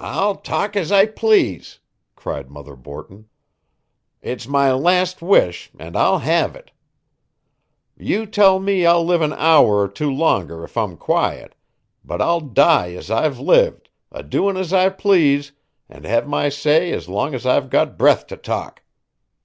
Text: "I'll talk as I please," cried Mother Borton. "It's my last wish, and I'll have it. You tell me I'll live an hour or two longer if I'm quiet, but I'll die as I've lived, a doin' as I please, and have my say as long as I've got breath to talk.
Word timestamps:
"I'll 0.00 0.36
talk 0.36 0.76
as 0.76 0.92
I 0.92 1.06
please," 1.06 1.80
cried 2.14 2.48
Mother 2.48 2.76
Borton. 2.76 3.28
"It's 4.22 4.46
my 4.46 4.72
last 4.72 5.20
wish, 5.20 5.72
and 5.80 5.96
I'll 5.96 6.18
have 6.20 6.54
it. 6.54 6.70
You 7.96 8.24
tell 8.26 8.60
me 8.60 8.86
I'll 8.86 9.04
live 9.04 9.20
an 9.20 9.32
hour 9.32 9.80
or 9.80 9.88
two 9.88 10.12
longer 10.12 10.62
if 10.62 10.76
I'm 10.76 10.96
quiet, 10.96 11.56
but 12.04 12.22
I'll 12.22 12.40
die 12.40 12.92
as 12.92 13.10
I've 13.10 13.40
lived, 13.40 13.88
a 14.12 14.22
doin' 14.22 14.56
as 14.56 14.72
I 14.72 14.90
please, 14.90 15.50
and 15.88 16.04
have 16.04 16.28
my 16.28 16.50
say 16.50 16.92
as 16.92 17.08
long 17.08 17.34
as 17.34 17.44
I've 17.44 17.68
got 17.68 17.98
breath 17.98 18.28
to 18.28 18.36
talk. 18.36 18.82